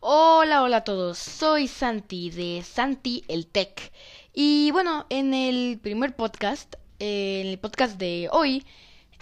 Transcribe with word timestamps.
Hola, 0.00 0.62
hola 0.62 0.78
a 0.78 0.84
todos. 0.84 1.16
Soy 1.18 1.68
Santi 1.68 2.28
de 2.30 2.62
Santi 2.62 3.24
el 3.28 3.46
Tech. 3.46 3.92
Y 4.34 4.70
bueno, 4.72 5.06
en 5.08 5.32
el 5.32 5.78
primer 5.80 6.14
podcast, 6.14 6.74
eh, 6.98 7.40
en 7.42 7.46
el 7.48 7.58
podcast 7.58 7.98
de 7.98 8.28
hoy, 8.30 8.64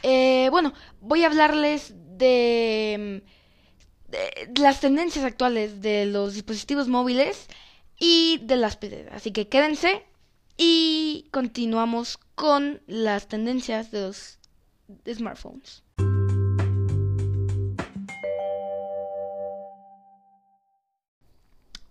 eh, 0.02 0.48
bueno, 0.50 0.74
voy 1.00 1.22
a 1.22 1.28
hablarles 1.28 1.94
de, 2.18 3.22
las 4.58 4.80
tendencias 4.80 5.24
actuales 5.24 5.80
de 5.80 6.06
los 6.06 6.34
dispositivos 6.34 6.88
móviles 6.88 7.46
y 7.96 8.40
de 8.42 8.56
las 8.56 8.76
PCs. 8.76 9.12
Así 9.12 9.30
que 9.30 9.48
quédense 9.48 10.04
y 10.56 11.28
continuamos 11.30 12.18
con 12.34 12.82
las 12.88 13.28
tendencias 13.28 13.92
de 13.92 14.00
los 14.00 14.38
smartphones. 15.06 15.84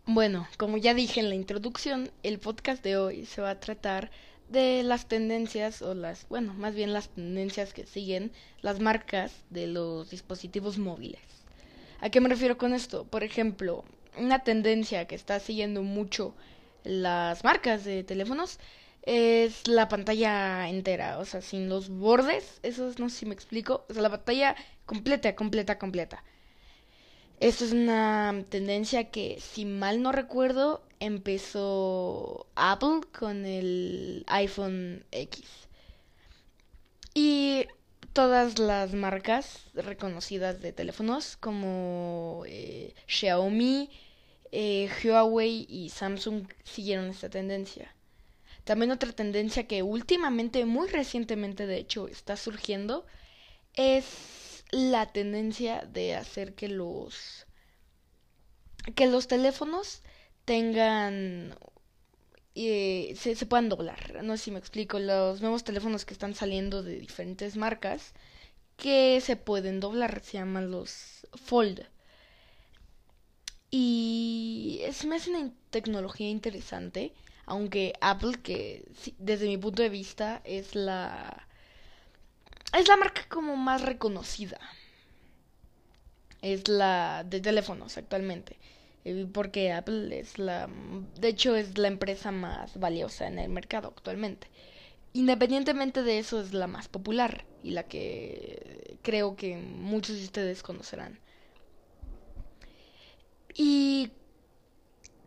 Bueno, 0.05 0.47
como 0.57 0.77
ya 0.77 0.93
dije 0.93 1.21
en 1.21 1.29
la 1.29 1.35
introducción, 1.35 2.11
el 2.23 2.37
podcast 2.39 2.83
de 2.83 2.97
hoy 2.97 3.25
se 3.25 3.41
va 3.41 3.51
a 3.51 3.59
tratar 3.61 4.11
de 4.49 4.83
las 4.83 5.07
tendencias 5.07 5.81
o 5.81 5.93
las, 5.93 6.27
bueno, 6.27 6.53
más 6.55 6.75
bien 6.75 6.91
las 6.91 7.07
tendencias 7.07 7.73
que 7.73 7.85
siguen 7.85 8.33
las 8.61 8.81
marcas 8.81 9.31
de 9.49 9.67
los 9.67 10.09
dispositivos 10.09 10.77
móviles. 10.77 11.21
¿A 12.01 12.09
qué 12.09 12.19
me 12.19 12.27
refiero 12.27 12.57
con 12.57 12.73
esto? 12.73 13.05
Por 13.05 13.23
ejemplo, 13.23 13.85
una 14.17 14.39
tendencia 14.43 15.07
que 15.07 15.15
está 15.15 15.39
siguiendo 15.39 15.83
mucho 15.83 16.35
las 16.83 17.43
marcas 17.45 17.85
de 17.85 18.03
teléfonos 18.03 18.59
es 19.03 19.67
la 19.69 19.87
pantalla 19.87 20.67
entera, 20.67 21.17
o 21.19 21.25
sea, 21.25 21.41
sin 21.41 21.69
los 21.69 21.87
bordes, 21.87 22.59
eso 22.63 22.91
no 22.97 23.09
sé 23.09 23.19
si 23.19 23.25
me 23.25 23.33
explico, 23.33 23.85
o 23.89 23.93
sea, 23.93 24.03
la 24.03 24.09
pantalla 24.09 24.55
completa, 24.85 25.33
completa, 25.33 25.79
completa. 25.79 26.23
Esto 27.43 27.65
es 27.65 27.73
una 27.73 28.45
tendencia 28.47 29.11
que, 29.11 29.37
si 29.41 29.65
mal 29.65 30.01
no 30.01 30.13
recuerdo, 30.13 30.81
empezó 31.01 32.47
Apple 32.55 33.01
con 33.11 33.45
el 33.45 34.23
iPhone 34.27 35.03
X. 35.11 35.43
Y 37.13 37.65
todas 38.13 38.59
las 38.59 38.93
marcas 38.93 39.65
reconocidas 39.73 40.61
de 40.61 40.71
teléfonos 40.71 41.35
como 41.35 42.43
eh, 42.47 42.93
Xiaomi, 43.07 43.89
eh, 44.53 44.89
Huawei 45.03 45.65
y 45.67 45.89
Samsung 45.89 46.47
siguieron 46.63 47.09
esta 47.09 47.29
tendencia. 47.29 47.93
También 48.63 48.91
otra 48.91 49.11
tendencia 49.11 49.67
que 49.67 49.83
últimamente, 49.83 50.63
muy 50.63 50.87
recientemente 50.87 51.67
de 51.67 51.75
hecho, 51.75 52.07
está 52.07 52.37
surgiendo 52.37 53.05
es 53.75 54.42
la 54.73 55.05
tendencia 55.11 55.81
de 55.85 56.15
hacer 56.15 56.55
que 56.55 56.67
los 56.67 57.45
que 58.95 59.07
los 59.07 59.27
teléfonos 59.27 60.01
tengan 60.45 61.55
eh, 62.55 63.13
se, 63.17 63.45
puedan 63.45 63.69
doblar. 63.69 64.23
No 64.23 64.37
sé 64.37 64.45
si 64.45 64.51
me 64.51 64.59
explico. 64.59 64.99
Los 64.99 65.41
nuevos 65.41 65.63
teléfonos 65.63 66.05
que 66.05 66.13
están 66.13 66.35
saliendo 66.35 66.83
de 66.83 66.99
diferentes 66.99 67.55
marcas 67.55 68.13
que 68.77 69.21
se 69.21 69.35
pueden 69.37 69.79
doblar 69.79 70.21
se 70.23 70.33
llaman 70.33 70.71
los 70.71 71.27
Fold. 71.33 71.87
Y 73.71 74.79
es, 74.83 75.03
una 75.03 75.51
tecnología 75.69 76.29
interesante. 76.29 77.13
Aunque 77.45 77.93
Apple, 78.01 78.39
que 78.43 78.85
desde 79.17 79.47
mi 79.47 79.57
punto 79.57 79.81
de 79.83 79.89
vista 79.89 80.41
es 80.45 80.75
la 80.75 81.47
es 82.73 82.87
la 82.87 82.97
marca 82.97 83.25
como 83.29 83.55
más 83.55 83.81
reconocida. 83.81 84.59
Es 86.41 86.67
la 86.67 87.23
de 87.23 87.39
teléfonos 87.39 87.97
actualmente. 87.97 88.57
Eh, 89.05 89.27
porque 89.31 89.71
Apple 89.71 90.19
es 90.19 90.39
la... 90.39 90.69
De 91.19 91.29
hecho 91.29 91.55
es 91.55 91.77
la 91.77 91.87
empresa 91.87 92.31
más 92.31 92.79
valiosa 92.79 93.27
en 93.27 93.39
el 93.39 93.49
mercado 93.49 93.89
actualmente. 93.89 94.47
Independientemente 95.13 96.03
de 96.03 96.19
eso 96.19 96.41
es 96.41 96.53
la 96.53 96.67
más 96.67 96.87
popular 96.87 97.45
y 97.61 97.71
la 97.71 97.83
que 97.83 98.97
creo 99.03 99.35
que 99.35 99.57
muchos 99.57 100.17
de 100.17 100.23
ustedes 100.23 100.63
conocerán. 100.63 101.19
Y 103.55 104.11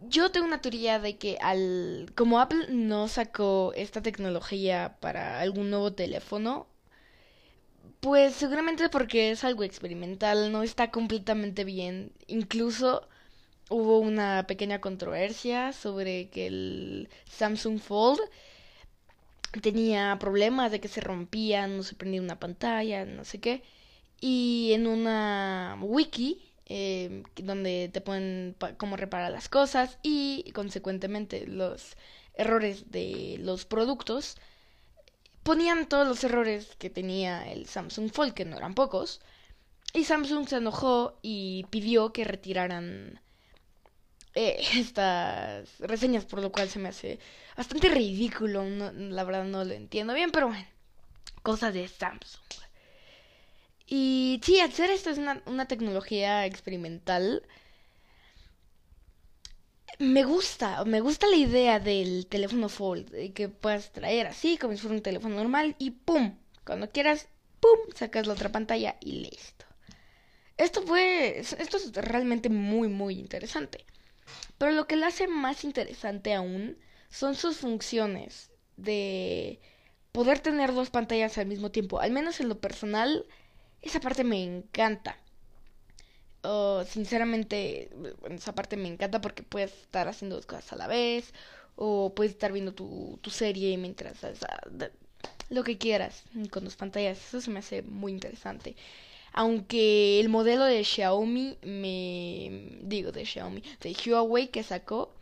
yo 0.08 0.30
tengo 0.30 0.46
una 0.46 0.60
teoría 0.60 0.98
de 0.98 1.16
que 1.16 1.38
al 1.40 2.12
como 2.16 2.40
Apple 2.40 2.66
no 2.70 3.08
sacó 3.08 3.72
esta 3.76 4.02
tecnología 4.02 4.96
para 5.00 5.40
algún 5.40 5.70
nuevo 5.70 5.92
teléfono, 5.92 6.66
pues 8.00 8.34
seguramente 8.34 8.88
porque 8.88 9.30
es 9.30 9.44
algo 9.44 9.62
experimental, 9.64 10.52
no 10.52 10.62
está 10.62 10.90
completamente 10.90 11.64
bien. 11.64 12.12
Incluso 12.26 13.08
hubo 13.70 13.98
una 13.98 14.46
pequeña 14.46 14.80
controversia 14.80 15.72
sobre 15.72 16.28
que 16.30 16.46
el 16.46 17.08
Samsung 17.28 17.80
Fold 17.80 18.20
tenía 19.62 20.16
problemas 20.20 20.70
de 20.70 20.80
que 20.80 20.88
se 20.88 21.00
rompía, 21.00 21.66
no 21.66 21.82
se 21.82 21.94
prendía 21.94 22.20
una 22.22 22.38
pantalla, 22.38 23.04
no 23.04 23.24
sé 23.24 23.40
qué. 23.40 23.62
Y 24.20 24.72
en 24.72 24.86
una 24.86 25.76
wiki 25.80 26.42
eh, 26.66 27.22
donde 27.36 27.90
te 27.92 28.00
ponen 28.00 28.56
cómo 28.76 28.96
reparar 28.96 29.30
las 29.32 29.48
cosas 29.48 29.98
y 30.02 30.50
consecuentemente 30.52 31.46
los 31.46 31.96
errores 32.34 32.90
de 32.90 33.36
los 33.40 33.64
productos, 33.64 34.36
ponían 35.46 35.86
todos 35.86 36.08
los 36.08 36.24
errores 36.24 36.74
que 36.76 36.90
tenía 36.90 37.50
el 37.52 37.66
Samsung 37.66 38.10
Fold, 38.10 38.34
que 38.34 38.44
no 38.44 38.56
eran 38.56 38.74
pocos, 38.74 39.20
y 39.94 40.02
Samsung 40.04 40.48
se 40.48 40.56
enojó 40.56 41.20
y 41.22 41.64
pidió 41.70 42.12
que 42.12 42.24
retiraran 42.24 43.20
eh, 44.34 44.60
estas 44.74 45.78
reseñas, 45.78 46.24
por 46.24 46.42
lo 46.42 46.50
cual 46.50 46.68
se 46.68 46.80
me 46.80 46.88
hace 46.88 47.20
bastante 47.56 47.88
ridículo, 47.88 48.64
la 48.64 49.22
verdad 49.22 49.44
no 49.44 49.64
lo 49.64 49.72
entiendo 49.72 50.14
bien, 50.14 50.32
pero 50.32 50.48
bueno, 50.48 50.66
cosas 51.42 51.72
de 51.72 51.86
Samsung. 51.86 52.42
Y 53.86 54.40
sí, 54.42 54.58
hacer 54.58 54.90
esto 54.90 55.10
es 55.10 55.18
una 55.18 55.68
tecnología 55.68 56.44
experimental 56.44 57.44
me 59.98 60.24
gusta, 60.24 60.84
me 60.84 61.00
gusta 61.00 61.26
la 61.26 61.36
idea 61.36 61.80
del 61.80 62.26
teléfono 62.26 62.68
Fold, 62.68 63.32
que 63.32 63.48
puedas 63.48 63.92
traer 63.92 64.26
así 64.26 64.58
como 64.58 64.74
si 64.74 64.80
fuera 64.80 64.96
un 64.96 65.02
teléfono 65.02 65.36
normal 65.36 65.74
y 65.78 65.90
¡pum! 65.90 66.36
Cuando 66.64 66.90
quieras, 66.90 67.28
¡pum! 67.60 67.92
sacas 67.94 68.26
la 68.26 68.34
otra 68.34 68.52
pantalla 68.52 68.96
y 69.00 69.12
listo. 69.12 69.64
Esto 70.58 70.82
fue, 70.82 71.38
esto 71.38 71.76
es 71.76 71.92
realmente 71.92 72.48
muy, 72.48 72.88
muy 72.88 73.18
interesante. 73.18 73.84
Pero 74.58 74.72
lo 74.72 74.86
que 74.86 74.96
lo 74.96 75.06
hace 75.06 75.28
más 75.28 75.64
interesante 75.64 76.34
aún 76.34 76.78
son 77.08 77.34
sus 77.34 77.58
funciones 77.58 78.50
de 78.76 79.60
poder 80.12 80.40
tener 80.40 80.72
dos 80.74 80.90
pantallas 80.90 81.38
al 81.38 81.46
mismo 81.46 81.70
tiempo. 81.70 82.00
Al 82.00 82.10
menos 82.10 82.40
en 82.40 82.48
lo 82.48 82.58
personal, 82.58 83.26
esa 83.82 84.00
parte 84.00 84.24
me 84.24 84.42
encanta 84.42 85.18
sinceramente, 86.84 87.90
esa 88.30 88.54
parte 88.54 88.76
me 88.76 88.88
encanta 88.88 89.20
porque 89.20 89.42
puedes 89.42 89.72
estar 89.72 90.08
haciendo 90.08 90.36
dos 90.36 90.46
cosas 90.46 90.72
a 90.72 90.76
la 90.76 90.86
vez. 90.86 91.32
O 91.76 92.14
puedes 92.14 92.32
estar 92.32 92.52
viendo 92.52 92.72
tu, 92.72 93.18
tu 93.20 93.30
serie 93.30 93.76
mientras 93.76 94.18
lo 95.50 95.62
que 95.62 95.76
quieras 95.78 96.24
con 96.50 96.64
dos 96.64 96.76
pantallas. 96.76 97.18
Eso 97.18 97.40
se 97.40 97.50
me 97.50 97.58
hace 97.58 97.82
muy 97.82 98.12
interesante. 98.12 98.76
Aunque 99.32 100.18
el 100.18 100.30
modelo 100.30 100.64
de 100.64 100.82
Xiaomi, 100.82 101.58
me 101.62 102.78
digo 102.80 103.12
de 103.12 103.26
Xiaomi, 103.26 103.62
de 103.80 103.94
Huawei 104.06 104.48
que 104.48 104.62
sacó, 104.62 105.14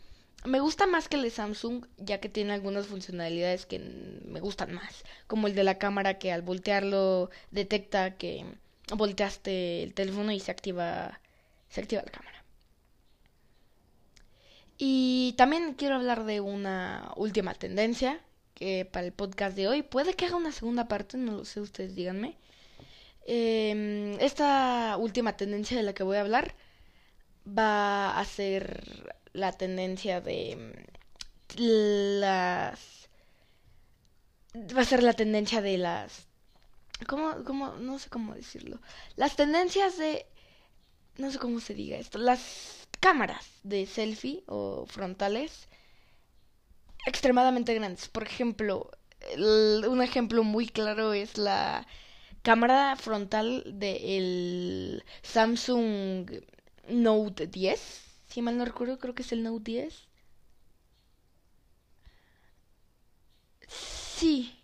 me 0.45 0.59
gusta 0.61 0.87
más 0.87 1.09
que 1.09 1.17
el 1.17 1.23
de 1.23 1.31
Samsung, 1.31 1.85
ya 1.97 2.19
que 2.19 2.29
tiene 2.29 2.53
algunas 2.53 2.87
funcionalidades 2.87 3.65
que 3.65 3.79
me 3.79 4.39
gustan 4.39 4.73
más, 4.73 5.03
como 5.27 5.47
el 5.47 5.55
de 5.55 5.63
la 5.63 5.77
cámara 5.79 6.19
que 6.19 6.31
al 6.31 6.43
voltearlo 6.43 7.29
detecta 7.51 8.15
que 8.15 8.45
volteaste 8.95 9.83
el 9.83 9.93
teléfono 9.93 10.31
y 10.31 10.39
se 10.39 10.51
activa, 10.51 11.19
se 11.69 11.81
activa 11.81 12.03
la 12.03 12.11
cámara. 12.11 12.43
Y 14.77 15.33
también 15.37 15.73
quiero 15.73 15.95
hablar 15.95 16.25
de 16.25 16.41
una 16.41 17.11
última 17.15 17.53
tendencia 17.53 18.21
que 18.53 18.85
para 18.85 19.05
el 19.05 19.13
podcast 19.13 19.55
de 19.55 19.67
hoy 19.67 19.83
puede 19.83 20.15
que 20.15 20.25
haga 20.25 20.35
una 20.35 20.51
segunda 20.51 20.87
parte, 20.87 21.17
no 21.17 21.33
lo 21.33 21.45
sé, 21.45 21.61
ustedes 21.61 21.95
díganme. 21.95 22.37
Em, 23.25 24.19
esta 24.19 24.97
última 24.97 25.35
tendencia 25.37 25.77
de 25.77 25.83
la 25.83 25.93
que 25.93 26.03
voy 26.03 26.17
a 26.17 26.21
hablar 26.21 26.55
va 27.47 28.19
a 28.19 28.25
ser 28.25 29.15
la 29.33 29.51
tendencia 29.53 30.21
de 30.21 30.85
las 31.57 33.09
va 34.55 34.81
a 34.81 34.85
ser 34.85 35.03
la 35.03 35.13
tendencia 35.13 35.61
de 35.61 35.77
las 35.77 36.27
¿Cómo, 37.07 37.43
cómo, 37.43 37.73
no 37.75 37.99
sé 37.99 38.09
cómo 38.09 38.33
decirlo? 38.33 38.79
Las 39.15 39.35
tendencias 39.35 39.97
de, 39.97 40.25
no 41.17 41.31
sé 41.31 41.39
cómo 41.39 41.59
se 41.59 41.73
diga 41.73 41.97
esto, 41.97 42.17
las 42.17 42.87
cámaras 42.99 43.45
de 43.63 43.85
selfie 43.85 44.43
o 44.47 44.85
frontales 44.87 45.67
extremadamente 47.05 47.73
grandes. 47.73 48.07
Por 48.09 48.23
ejemplo, 48.23 48.91
un 49.37 50.01
ejemplo 50.01 50.43
muy 50.43 50.67
claro 50.67 51.13
es 51.13 51.37
la 51.37 51.85
cámara 52.43 52.95
frontal 52.97 53.63
del 53.67 55.03
Samsung 55.23 56.31
Note 56.89 57.47
10, 57.47 57.81
Si 58.27 58.41
mal 58.41 58.57
no 58.57 58.65
recuerdo, 58.65 58.99
creo 58.99 59.15
que 59.15 59.23
es 59.23 59.31
el 59.31 59.43
Note 59.43 59.71
10. 59.71 60.07
Sí. 63.67 64.55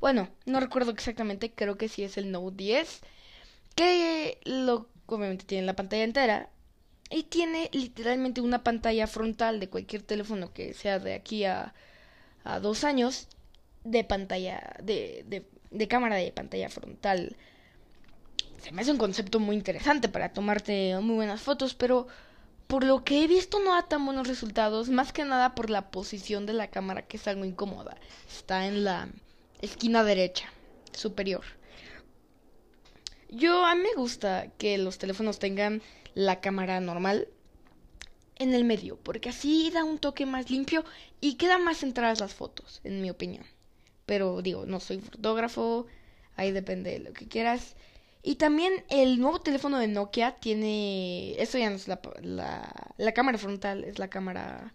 Bueno, 0.00 0.28
no 0.46 0.60
recuerdo 0.60 0.90
exactamente, 0.92 1.52
creo 1.54 1.76
que 1.78 1.88
sí 1.88 2.02
es 2.04 2.16
el 2.18 2.30
Note 2.32 2.56
10. 2.56 3.00
Que 3.76 4.40
lo, 4.44 4.88
obviamente 5.16 5.44
tiene 5.44 5.66
la 5.66 5.76
pantalla 5.76 6.04
entera. 6.04 6.50
Y 7.10 7.24
tiene 7.24 7.70
literalmente 7.72 8.40
una 8.40 8.62
pantalla 8.62 9.06
frontal 9.06 9.60
de 9.60 9.68
cualquier 9.68 10.02
teléfono 10.02 10.52
que 10.52 10.74
sea 10.74 10.98
de 10.98 11.14
aquí 11.14 11.44
a, 11.44 11.74
a 12.44 12.60
dos 12.60 12.84
años. 12.84 13.28
De 13.84 14.04
pantalla, 14.04 14.76
de 14.82 15.88
cámara 15.88 16.16
de 16.16 16.32
pantalla 16.32 16.68
frontal. 16.68 17.36
Se 18.62 18.72
me 18.72 18.82
hace 18.82 18.90
un 18.90 18.98
concepto 18.98 19.40
muy 19.40 19.56
interesante 19.56 20.08
para 20.08 20.32
tomarte 20.32 20.98
muy 21.00 21.14
buenas 21.16 21.40
fotos, 21.40 21.74
pero 21.74 22.06
por 22.66 22.84
lo 22.84 23.04
que 23.04 23.24
he 23.24 23.28
visto 23.28 23.60
no 23.60 23.72
da 23.72 23.88
tan 23.88 24.04
buenos 24.04 24.28
resultados, 24.28 24.90
más 24.90 25.12
que 25.12 25.24
nada 25.24 25.54
por 25.54 25.70
la 25.70 25.90
posición 25.90 26.44
de 26.44 26.52
la 26.52 26.68
cámara 26.68 27.06
que 27.06 27.16
es 27.16 27.26
algo 27.28 27.44
incómoda. 27.46 27.96
Está 28.28 28.66
en 28.66 28.84
la 28.84 29.08
esquina 29.62 30.04
derecha, 30.04 30.52
superior. 30.92 31.44
Yo 33.28 33.64
a 33.64 33.74
mí 33.74 33.82
me 33.82 33.94
gusta 33.94 34.48
que 34.58 34.78
los 34.78 34.98
teléfonos 34.98 35.38
tengan 35.38 35.82
la 36.14 36.40
cámara 36.40 36.80
normal 36.80 37.28
en 38.36 38.54
el 38.54 38.64
medio, 38.64 38.96
porque 38.96 39.28
así 39.28 39.70
da 39.70 39.84
un 39.84 39.98
toque 39.98 40.24
más 40.26 40.50
limpio 40.50 40.84
y 41.20 41.34
quedan 41.34 41.64
más 41.64 41.78
centradas 41.78 42.20
las 42.20 42.34
fotos, 42.34 42.80
en 42.84 43.02
mi 43.02 43.10
opinión. 43.10 43.44
Pero 44.06 44.40
digo, 44.42 44.64
no 44.64 44.80
soy 44.80 45.00
fotógrafo, 45.00 45.86
ahí 46.36 46.52
depende 46.52 46.92
de 46.92 46.98
lo 47.00 47.12
que 47.12 47.28
quieras. 47.28 47.76
Y 48.22 48.36
también 48.36 48.84
el 48.88 49.20
nuevo 49.20 49.40
teléfono 49.40 49.78
de 49.78 49.88
Nokia 49.88 50.36
tiene... 50.36 51.34
Eso 51.40 51.58
ya 51.58 51.70
no 51.70 51.76
es 51.76 51.88
la, 51.88 52.00
la, 52.96 53.12
cámara 53.12 53.38
frontal, 53.38 53.84
es 53.84 53.98
la 53.98 54.08
cámara 54.08 54.74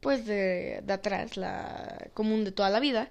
pues 0.00 0.26
de, 0.26 0.80
de 0.82 0.92
atrás, 0.92 1.36
la 1.36 2.08
común 2.14 2.44
de 2.44 2.52
toda 2.52 2.70
la 2.70 2.80
vida. 2.80 3.10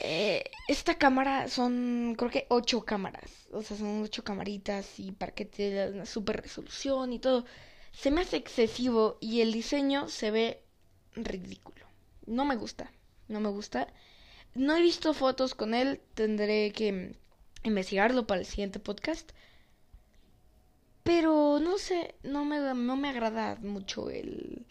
Eh, 0.00 0.44
esta 0.68 0.96
cámara 0.98 1.48
son, 1.48 2.14
creo 2.18 2.30
que 2.30 2.46
ocho 2.50 2.84
cámaras. 2.84 3.48
O 3.52 3.62
sea, 3.62 3.76
son 3.76 4.02
ocho 4.02 4.24
camaritas 4.24 4.98
y 4.98 5.12
para 5.12 5.32
que 5.32 5.44
te 5.44 5.70
dé 5.70 5.90
una 5.90 6.06
super 6.06 6.40
resolución 6.42 7.12
y 7.12 7.18
todo. 7.18 7.44
Se 7.92 8.10
me 8.10 8.20
hace 8.22 8.36
excesivo 8.36 9.18
y 9.20 9.40
el 9.40 9.52
diseño 9.52 10.08
se 10.08 10.30
ve 10.30 10.62
ridículo. 11.14 11.86
No 12.26 12.44
me 12.44 12.56
gusta, 12.56 12.92
no 13.28 13.40
me 13.40 13.48
gusta. 13.48 13.88
No 14.54 14.76
he 14.76 14.82
visto 14.82 15.14
fotos 15.14 15.54
con 15.54 15.74
él, 15.74 16.00
tendré 16.14 16.72
que 16.72 17.14
investigarlo 17.62 18.26
para 18.26 18.40
el 18.40 18.46
siguiente 18.46 18.80
podcast. 18.80 19.32
Pero 21.02 21.60
no 21.60 21.78
sé, 21.78 22.16
no 22.22 22.44
me, 22.44 22.58
no 22.58 22.96
me 22.96 23.08
agrada 23.10 23.56
mucho 23.56 24.10
el, 24.10 24.66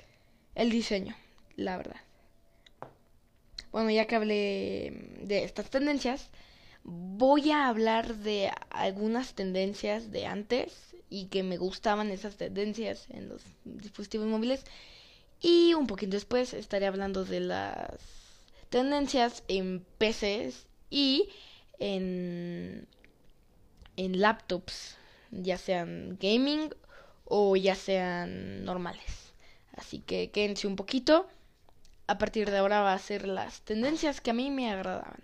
el 0.55 0.69
diseño, 0.69 1.15
la 1.55 1.77
verdad. 1.77 2.04
Bueno, 3.75 3.91
ya 3.91 4.07
que 4.07 4.15
hablé 4.15 4.93
de 5.19 5.43
estas 5.43 5.69
tendencias, 5.69 6.29
voy 6.85 7.51
a 7.51 7.67
hablar 7.67 8.15
de 8.15 8.49
algunas 8.69 9.33
tendencias 9.33 10.11
de 10.11 10.27
antes 10.27 10.95
y 11.09 11.25
que 11.25 11.43
me 11.43 11.57
gustaban 11.57 12.09
esas 12.09 12.37
tendencias 12.37 13.05
en 13.09 13.27
los 13.27 13.41
dispositivos 13.65 14.27
móviles. 14.27 14.63
Y 15.41 15.73
un 15.73 15.87
poquito 15.87 16.13
después 16.13 16.53
estaré 16.53 16.85
hablando 16.85 17.25
de 17.25 17.41
las 17.41 17.99
tendencias 18.69 19.43
en 19.49 19.85
PCs 19.97 20.67
y 20.89 21.27
en, 21.77 22.87
en 23.97 24.21
laptops, 24.21 24.95
ya 25.31 25.57
sean 25.57 26.17
gaming 26.21 26.73
o 27.25 27.57
ya 27.57 27.75
sean 27.75 28.63
normales. 28.63 29.33
Así 29.75 29.99
que 29.99 30.31
quédense 30.31 30.65
un 30.65 30.77
poquito. 30.77 31.27
A 32.07 32.17
partir 32.17 32.51
de 32.51 32.57
ahora 32.57 32.81
va 32.81 32.93
a 32.93 32.99
ser 32.99 33.27
las 33.27 33.61
tendencias 33.61 34.21
que 34.21 34.31
a 34.31 34.33
mí 34.33 34.51
me 34.51 34.71
agradaban. 34.71 35.21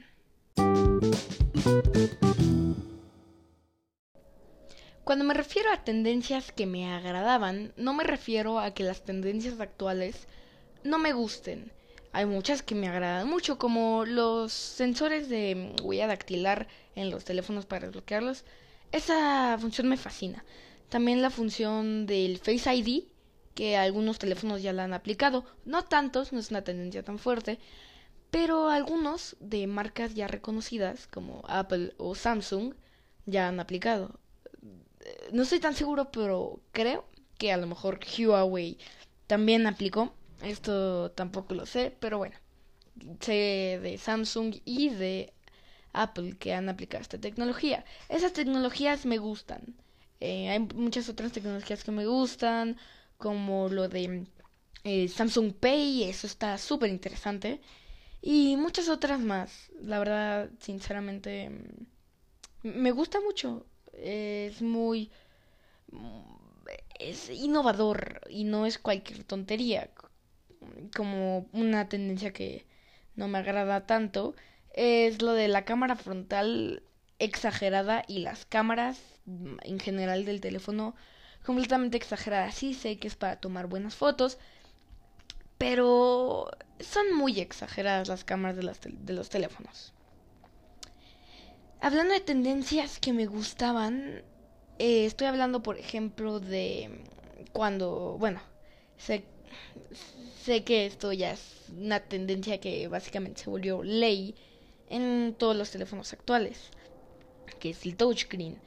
Cuando 5.03 5.25
me 5.25 5.33
refiero 5.33 5.71
a 5.71 5.83
tendencias 5.83 6.51
que 6.51 6.65
me 6.65 6.93
agradaban, 6.93 7.73
no 7.75 7.93
me 7.93 8.03
refiero 8.03 8.59
a 8.59 8.73
que 8.73 8.83
las 8.83 9.03
tendencias 9.03 9.59
actuales 9.59 10.27
no 10.83 10.97
me 10.97 11.13
gusten, 11.13 11.71
hay 12.13 12.25
muchas 12.25 12.61
que 12.61 12.75
me 12.75 12.89
agradan 12.89 13.29
mucho, 13.29 13.57
como 13.57 14.03
los 14.05 14.51
sensores 14.51 15.29
de 15.29 15.73
huella 15.81 16.07
dactilar 16.07 16.67
en 16.95 17.09
los 17.09 17.23
teléfonos 17.23 17.65
para 17.65 17.85
desbloquearlos. 17.85 18.43
Esa 18.91 19.57
función 19.59 19.87
me 19.87 19.95
fascina. 19.95 20.43
También 20.89 21.21
la 21.21 21.29
función 21.29 22.05
del 22.05 22.37
Face 22.37 22.73
ID, 22.75 23.05
que 23.55 23.77
algunos 23.77 24.19
teléfonos 24.19 24.61
ya 24.61 24.73
la 24.73 24.83
han 24.85 24.93
aplicado. 24.93 25.45
No 25.65 25.83
tantos, 25.85 26.33
no 26.33 26.39
es 26.39 26.51
una 26.51 26.63
tendencia 26.63 27.03
tan 27.03 27.19
fuerte, 27.19 27.59
pero 28.31 28.69
algunos 28.69 29.35
de 29.39 29.67
marcas 29.67 30.15
ya 30.15 30.27
reconocidas, 30.27 31.07
como 31.07 31.43
Apple 31.47 31.93
o 31.97 32.15
Samsung, 32.15 32.73
ya 33.25 33.47
han 33.47 33.59
aplicado. 33.59 34.19
No 35.31 35.43
estoy 35.43 35.59
tan 35.59 35.75
seguro, 35.75 36.11
pero 36.11 36.59
creo 36.71 37.05
que 37.37 37.51
a 37.51 37.57
lo 37.57 37.67
mejor 37.67 37.99
Huawei 38.17 38.77
también 39.27 39.67
aplicó. 39.67 40.13
Esto 40.43 41.11
tampoco 41.11 41.53
lo 41.55 41.65
sé, 41.65 41.95
pero 41.99 42.17
bueno. 42.17 42.35
Sé 43.19 43.79
de 43.81 43.97
Samsung 43.97 44.55
y 44.65 44.89
de 44.89 45.33
Apple 45.93 46.37
que 46.37 46.53
han 46.53 46.69
aplicado 46.69 47.01
esta 47.01 47.17
tecnología. 47.19 47.85
Esas 48.09 48.33
tecnologías 48.33 49.05
me 49.05 49.17
gustan. 49.17 49.75
Eh, 50.19 50.49
hay 50.49 50.59
muchas 50.59 51.09
otras 51.09 51.31
tecnologías 51.31 51.83
que 51.83 51.91
me 51.91 52.05
gustan, 52.05 52.77
como 53.21 53.69
lo 53.69 53.87
de 53.87 54.25
eh, 54.83 55.07
Samsung 55.07 55.53
Pay, 55.53 56.03
eso 56.03 56.27
está 56.27 56.57
súper 56.57 56.89
interesante. 56.89 57.61
Y 58.21 58.57
muchas 58.57 58.89
otras 58.89 59.19
más. 59.19 59.71
La 59.81 59.99
verdad, 59.99 60.49
sinceramente, 60.59 61.49
mm, 61.49 62.67
me 62.83 62.91
gusta 62.91 63.21
mucho. 63.21 63.65
Es 63.93 64.61
muy... 64.61 65.11
Es 66.99 67.29
innovador 67.29 68.21
y 68.29 68.43
no 68.43 68.65
es 68.65 68.77
cualquier 68.77 69.23
tontería 69.23 69.89
como 70.95 71.47
una 71.51 71.89
tendencia 71.89 72.31
que 72.31 72.65
no 73.15 73.27
me 73.27 73.39
agrada 73.39 73.85
tanto 73.85 74.35
es 74.73 75.21
lo 75.21 75.33
de 75.33 75.47
la 75.47 75.65
cámara 75.65 75.95
frontal 75.95 76.83
exagerada 77.19 78.03
y 78.07 78.19
las 78.19 78.45
cámaras 78.45 78.99
en 79.25 79.79
general 79.79 80.25
del 80.25 80.41
teléfono 80.41 80.95
completamente 81.45 81.97
exageradas. 81.97 82.55
Sí 82.55 82.73
sé 82.73 82.97
que 82.97 83.07
es 83.07 83.15
para 83.15 83.37
tomar 83.37 83.67
buenas 83.67 83.95
fotos, 83.95 84.37
pero 85.57 86.49
son 86.79 87.13
muy 87.13 87.39
exageradas 87.39 88.07
las 88.07 88.23
cámaras 88.23 88.57
de, 88.57 89.13
los 89.13 89.29
teléfonos. 89.29 89.93
Hablando 91.79 92.13
de 92.13 92.19
tendencias 92.19 92.99
que 92.99 93.13
me 93.13 93.25
gustaban, 93.25 94.23
eh, 94.79 95.05
estoy 95.05 95.27
hablando 95.27 95.63
por 95.63 95.77
ejemplo 95.77 96.39
de 96.39 97.03
cuando, 97.53 98.17
bueno, 98.19 98.39
se 98.97 99.23
sé 100.43 100.63
que 100.63 100.85
esto 100.85 101.13
ya 101.13 101.31
es 101.31 101.65
una 101.77 101.99
tendencia 101.99 102.59
que 102.59 102.87
básicamente 102.87 103.43
se 103.43 103.49
volvió 103.49 103.83
ley 103.83 104.35
en 104.89 105.35
todos 105.37 105.55
los 105.55 105.71
teléfonos 105.71 106.11
actuales, 106.13 106.71
que 107.59 107.71
es 107.71 107.85
el 107.85 107.95
touchscreen. 107.95 108.57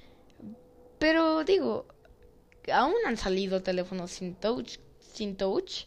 Pero 0.98 1.44
digo, 1.44 1.86
aún 2.72 2.94
han 3.06 3.16
salido 3.16 3.62
teléfonos 3.62 4.10
sin 4.10 4.34
touch, 4.34 4.78
sin 5.00 5.36
touch. 5.36 5.86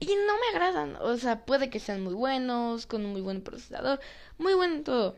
Y 0.00 0.06
no 0.06 0.34
me 0.38 0.48
agradan. 0.52 0.96
O 0.96 1.16
sea, 1.16 1.44
puede 1.44 1.70
que 1.70 1.80
sean 1.80 2.02
muy 2.02 2.14
buenos, 2.14 2.86
con 2.86 3.04
un 3.04 3.12
muy 3.12 3.22
buen 3.22 3.42
procesador, 3.42 4.00
muy 4.38 4.54
bueno 4.54 4.82
todo. 4.82 5.16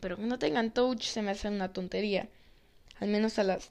Pero 0.00 0.16
que 0.16 0.22
no 0.22 0.38
tengan 0.38 0.72
touch 0.72 1.04
se 1.04 1.22
me 1.22 1.30
hace 1.30 1.48
una 1.48 1.72
tontería. 1.72 2.28
Al 3.00 3.08
menos 3.08 3.38
a 3.38 3.44
las 3.44 3.70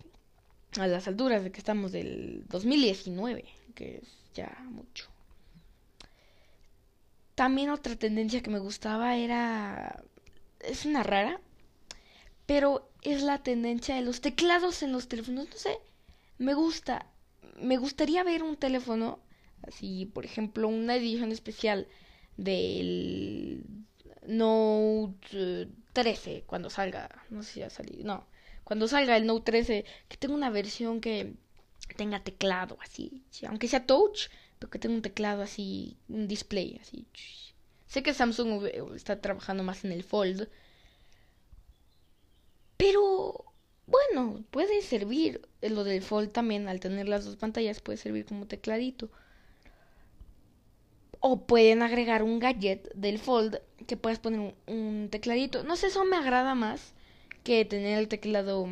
a 0.79 0.87
las 0.87 1.07
alturas 1.07 1.43
de 1.43 1.51
que 1.51 1.59
estamos 1.59 1.91
del 1.91 2.45
2019, 2.47 3.45
que 3.75 3.97
es 3.97 4.07
ya 4.33 4.55
mucho. 4.69 5.09
También 7.35 7.69
otra 7.69 7.95
tendencia 7.95 8.41
que 8.41 8.49
me 8.49 8.59
gustaba 8.59 9.15
era... 9.17 10.03
Es 10.59 10.85
una 10.85 11.03
rara, 11.03 11.41
pero 12.45 12.89
es 13.01 13.21
la 13.23 13.43
tendencia 13.43 13.95
de 13.95 14.01
los 14.01 14.21
teclados 14.21 14.83
en 14.83 14.91
los 14.91 15.07
teléfonos. 15.07 15.47
No 15.49 15.57
sé, 15.57 15.77
me 16.37 16.53
gusta. 16.53 17.07
Me 17.59 17.77
gustaría 17.77 18.23
ver 18.23 18.43
un 18.43 18.57
teléfono, 18.57 19.19
así, 19.63 20.05
por 20.07 20.25
ejemplo, 20.25 20.67
una 20.67 20.95
edición 20.95 21.31
especial 21.31 21.87
del 22.37 23.63
Note 24.25 25.67
13 25.93 26.43
cuando 26.47 26.69
salga. 26.69 27.23
No 27.29 27.43
sé 27.43 27.53
si 27.53 27.61
ha 27.61 27.69
salido. 27.69 28.03
No, 28.03 28.25
cuando 28.63 28.87
salga 28.87 29.17
el 29.17 29.25
Note 29.25 29.51
13, 29.51 29.85
que 30.07 30.17
tenga 30.17 30.35
una 30.35 30.49
versión 30.49 31.01
que 31.01 31.33
tenga 31.97 32.23
teclado 32.23 32.77
así, 32.81 33.23
aunque 33.47 33.67
sea 33.67 33.85
touch, 33.85 34.29
pero 34.57 34.69
que 34.69 34.79
tenga 34.79 34.95
un 34.95 35.01
teclado 35.01 35.41
así, 35.41 35.97
un 36.07 36.27
display 36.27 36.79
así. 36.81 37.05
Sé 37.87 38.01
que 38.03 38.13
Samsung 38.13 38.65
está 38.95 39.19
trabajando 39.19 39.63
más 39.63 39.83
en 39.83 39.91
el 39.91 40.03
Fold, 40.03 40.47
pero 42.81 43.45
bueno, 43.85 44.43
puede 44.49 44.81
servir. 44.81 45.47
Lo 45.61 45.83
del 45.83 46.01
Fold 46.01 46.31
también, 46.31 46.67
al 46.67 46.79
tener 46.79 47.07
las 47.07 47.25
dos 47.25 47.35
pantallas, 47.35 47.79
puede 47.79 47.99
servir 47.99 48.25
como 48.25 48.47
tecladito. 48.47 49.11
O 51.19 51.45
pueden 51.45 51.83
agregar 51.83 52.23
un 52.23 52.39
gadget 52.39 52.91
del 52.95 53.19
Fold 53.19 53.59
que 53.85 53.97
puedas 53.97 54.17
poner 54.17 54.55
un, 54.65 55.09
tecladito. 55.11 55.63
No 55.63 55.75
sé, 55.75 55.87
eso 55.87 56.03
me 56.05 56.17
agrada 56.17 56.55
más 56.55 56.93
que 57.43 57.65
tener 57.65 57.99
el 57.99 58.07
teclado 58.07 58.67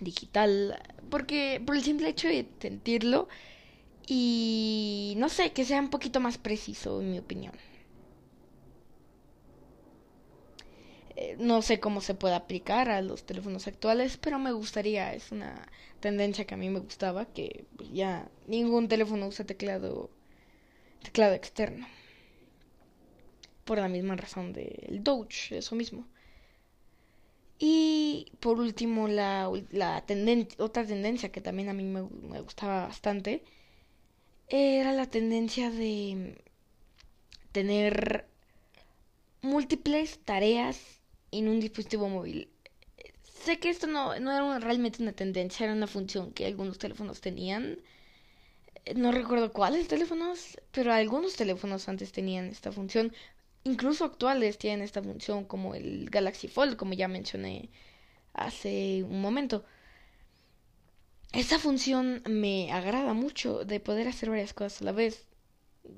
digital. 0.00 0.82
Porque 1.10 1.62
por 1.66 1.76
el 1.76 1.82
simple 1.82 2.08
hecho 2.08 2.28
de 2.28 2.46
sentirlo 2.58 3.28
y 4.06 5.12
no 5.18 5.28
sé, 5.28 5.52
que 5.52 5.66
sea 5.66 5.80
un 5.80 5.90
poquito 5.90 6.20
más 6.20 6.38
preciso, 6.38 7.02
en 7.02 7.10
mi 7.10 7.18
opinión. 7.18 7.52
Eh, 11.16 11.36
no 11.38 11.62
sé 11.62 11.80
cómo 11.80 12.00
se 12.00 12.14
puede 12.14 12.34
aplicar 12.36 12.90
a 12.90 13.00
los 13.02 13.24
teléfonos 13.26 13.66
actuales, 13.66 14.16
pero 14.18 14.38
me 14.38 14.52
gustaría, 14.52 15.14
es 15.14 15.32
una 15.32 15.66
tendencia 16.00 16.46
que 16.46 16.54
a 16.54 16.58
mí 16.58 16.68
me 16.70 16.80
gustaba, 16.80 17.26
que 17.26 17.66
ya 17.92 18.28
ningún 18.46 18.88
teléfono 18.88 19.26
usa 19.28 19.46
teclado, 19.46 20.10
teclado 21.02 21.34
externo. 21.34 21.86
Por 23.66 23.76
la 23.76 23.88
misma 23.88 24.16
razón 24.16 24.54
del 24.54 25.04
Doge, 25.04 25.58
eso 25.58 25.74
mismo. 25.74 26.06
Y 27.58 28.32
por 28.40 28.58
último, 28.60 29.08
la, 29.08 29.50
la 29.70 30.04
otra 30.58 30.86
tendencia 30.86 31.30
que 31.32 31.40
también 31.42 31.68
a 31.68 31.74
mí 31.74 31.84
me, 31.84 32.02
me 32.02 32.40
gustaba 32.40 32.86
bastante 32.86 33.44
era 34.48 34.92
la 34.92 35.06
tendencia 35.08 35.70
de 35.70 36.36
tener 37.52 38.26
múltiples 39.40 40.18
tareas 40.26 40.95
en 41.30 41.48
un 41.48 41.60
dispositivo 41.60 42.08
móvil. 42.08 42.48
Sé 43.22 43.58
que 43.58 43.70
esto 43.70 43.86
no, 43.86 44.18
no 44.18 44.32
era 44.32 44.58
realmente 44.58 45.02
una 45.02 45.12
tendencia, 45.12 45.64
era 45.64 45.74
una 45.74 45.86
función 45.86 46.32
que 46.32 46.46
algunos 46.46 46.78
teléfonos 46.78 47.20
tenían. 47.20 47.78
No 48.94 49.12
recuerdo 49.12 49.52
cuáles 49.52 49.88
teléfonos, 49.88 50.58
pero 50.72 50.92
algunos 50.92 51.34
teléfonos 51.36 51.88
antes 51.88 52.12
tenían 52.12 52.46
esta 52.46 52.72
función. 52.72 53.12
Incluso 53.64 54.04
actuales 54.04 54.58
tienen 54.58 54.82
esta 54.82 55.02
función, 55.02 55.44
como 55.44 55.74
el 55.74 56.08
Galaxy 56.10 56.48
Fold, 56.48 56.76
como 56.76 56.94
ya 56.94 57.08
mencioné 57.08 57.70
hace 58.34 59.02
un 59.04 59.20
momento. 59.20 59.64
Esta 61.32 61.58
función 61.58 62.22
me 62.28 62.72
agrada 62.72 63.12
mucho 63.14 63.64
de 63.64 63.78
poder 63.80 64.08
hacer 64.08 64.30
varias 64.30 64.54
cosas 64.54 64.82
a 64.82 64.86
la 64.86 64.92
vez. 64.92 65.26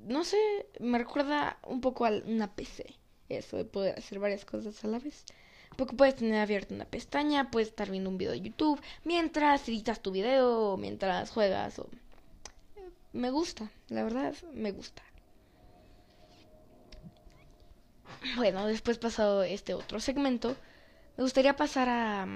No 0.06 0.24
sé, 0.24 0.36
me 0.80 0.98
recuerda 0.98 1.58
un 1.66 1.80
poco 1.80 2.04
a 2.04 2.10
una 2.10 2.54
PC 2.54 2.97
eso 3.28 3.56
de 3.56 3.64
poder 3.64 3.98
hacer 3.98 4.18
varias 4.18 4.44
cosas 4.44 4.84
a 4.84 4.88
la 4.88 4.98
vez. 4.98 5.24
Porque 5.76 5.94
puedes 5.94 6.16
tener 6.16 6.40
abierta 6.40 6.74
una 6.74 6.84
pestaña, 6.84 7.50
puedes 7.50 7.68
estar 7.68 7.90
viendo 7.90 8.10
un 8.10 8.18
video 8.18 8.32
de 8.32 8.40
YouTube 8.40 8.80
mientras 9.04 9.68
editas 9.68 10.00
tu 10.00 10.10
video, 10.10 10.76
mientras 10.76 11.30
juegas. 11.30 11.78
O... 11.78 11.88
Me 13.12 13.30
gusta, 13.30 13.70
la 13.88 14.02
verdad, 14.02 14.34
me 14.52 14.72
gusta. 14.72 15.02
Bueno, 18.36 18.66
después 18.66 18.98
pasado 18.98 19.42
este 19.42 19.74
otro 19.74 20.00
segmento, 20.00 20.56
me 21.16 21.22
gustaría 21.22 21.54
pasar 21.54 21.88
a, 21.88 22.26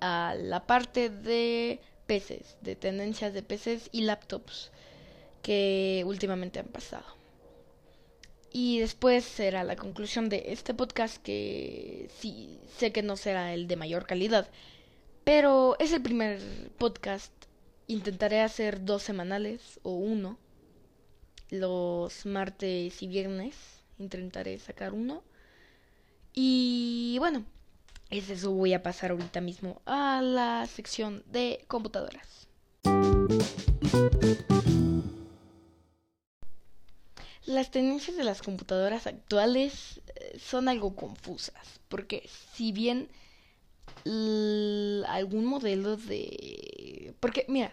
a 0.00 0.34
la 0.34 0.66
parte 0.66 1.08
de 1.08 1.80
PCs, 2.06 2.58
de 2.60 2.76
tendencias 2.76 3.32
de 3.32 3.42
PCs 3.42 3.88
y 3.92 4.02
laptops 4.02 4.70
que 5.42 6.02
últimamente 6.06 6.58
han 6.58 6.66
pasado. 6.66 7.17
Y 8.50 8.80
después 8.80 9.24
será 9.24 9.62
la 9.64 9.76
conclusión 9.76 10.28
de 10.28 10.44
este 10.46 10.74
podcast 10.74 11.22
que 11.22 12.08
sí 12.18 12.58
sé 12.76 12.92
que 12.92 13.02
no 13.02 13.16
será 13.16 13.52
el 13.52 13.68
de 13.68 13.76
mayor 13.76 14.06
calidad, 14.06 14.48
pero 15.24 15.76
es 15.78 15.92
el 15.92 16.02
primer 16.02 16.40
podcast. 16.78 17.32
Intentaré 17.86 18.40
hacer 18.40 18.84
dos 18.84 19.02
semanales 19.02 19.80
o 19.82 19.92
uno. 19.92 20.38
Los 21.50 22.26
martes 22.26 23.02
y 23.02 23.06
viernes 23.06 23.56
intentaré 23.98 24.58
sacar 24.58 24.92
uno. 24.92 25.22
Y 26.34 27.16
bueno, 27.18 27.44
es 28.10 28.30
eso 28.30 28.52
voy 28.52 28.72
a 28.72 28.82
pasar 28.82 29.10
ahorita 29.10 29.40
mismo 29.40 29.82
a 29.84 30.22
la 30.22 30.66
sección 30.66 31.22
de 31.26 31.64
computadoras. 31.68 32.47
Las 37.48 37.70
tendencias 37.70 38.14
de 38.14 38.24
las 38.24 38.42
computadoras 38.42 39.06
actuales 39.06 40.02
eh, 40.16 40.38
son 40.38 40.68
algo 40.68 40.94
confusas, 40.94 41.80
porque 41.88 42.28
si 42.52 42.72
bien 42.72 43.08
algún 45.06 45.46
modelo 45.46 45.96
de... 45.96 47.14
Porque, 47.20 47.46
mira, 47.48 47.72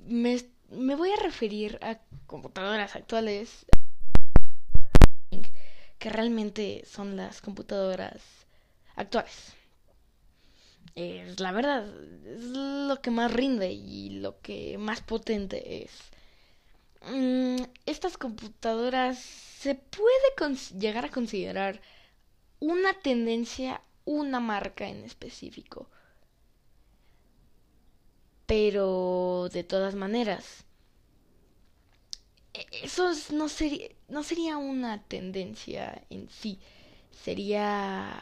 me, 0.00 0.38
me 0.68 0.94
voy 0.96 1.12
a 1.12 1.22
referir 1.22 1.78
a 1.80 1.98
computadoras 2.26 2.94
actuales 2.94 3.64
que 5.98 6.10
realmente 6.10 6.84
son 6.84 7.16
las 7.16 7.40
computadoras 7.40 8.20
actuales. 8.96 9.54
Es 10.94 11.40
la 11.40 11.52
verdad, 11.52 11.88
es 12.26 12.44
lo 12.44 13.00
que 13.00 13.10
más 13.10 13.32
rinde 13.32 13.72
y 13.72 14.10
lo 14.20 14.40
que 14.42 14.76
más 14.76 15.00
potente 15.00 15.84
es. 15.84 15.90
Mm, 17.02 17.56
estas 17.86 18.18
computadoras 18.18 19.18
se 19.18 19.74
puede 19.74 20.28
llegar 20.78 21.04
a 21.06 21.10
considerar 21.10 21.80
una 22.60 22.94
tendencia, 22.94 23.82
una 24.04 24.40
marca 24.40 24.88
en 24.88 25.04
específico. 25.04 25.88
Pero 28.46 29.48
de 29.52 29.62
todas 29.64 29.94
maneras, 29.94 30.64
e-, 32.54 32.66
eso 32.84 33.10
no 33.32 33.48
sería, 33.48 33.88
no 34.08 34.22
sería 34.22 34.56
una 34.56 35.02
tendencia 35.02 36.02
en 36.10 36.28
sí, 36.30 36.58
sería... 37.10 38.20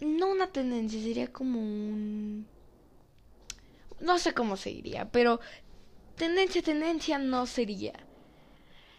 No 0.00 0.28
una 0.30 0.48
tendencia, 0.50 1.00
sería 1.00 1.32
como 1.32 1.60
un... 1.60 2.46
No 4.00 4.18
sé 4.18 4.32
cómo 4.32 4.56
se 4.56 4.70
diría, 4.70 5.10
pero 5.12 5.40
tendencia, 6.20 6.60
tendencia 6.60 7.16
no 7.18 7.46
sería. 7.46 7.94